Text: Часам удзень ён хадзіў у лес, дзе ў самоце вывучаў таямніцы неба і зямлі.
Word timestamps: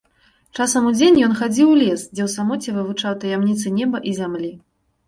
Часам 0.63 0.87
удзень 0.91 1.19
ён 1.27 1.35
хадзіў 1.41 1.67
у 1.75 1.77
лес, 1.83 2.07
дзе 2.15 2.23
ў 2.27 2.35
самоце 2.37 2.69
вывучаў 2.81 3.13
таямніцы 3.27 3.79
неба 3.79 4.07
і 4.11 4.17
зямлі. 4.21 4.53